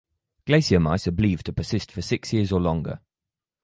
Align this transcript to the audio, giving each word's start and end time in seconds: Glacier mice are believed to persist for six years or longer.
Glacier 0.47 0.79
mice 0.79 1.05
are 1.05 1.11
believed 1.11 1.45
to 1.45 1.53
persist 1.53 1.91
for 1.91 2.01
six 2.01 2.33
years 2.33 2.51
or 2.51 2.59
longer. 2.59 3.01